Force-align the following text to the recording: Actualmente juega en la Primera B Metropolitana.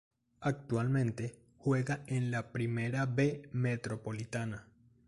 Actualmente 0.39 1.37
juega 1.59 2.03
en 2.07 2.31
la 2.31 2.51
Primera 2.51 3.05
B 3.05 3.47
Metropolitana. 3.51 4.67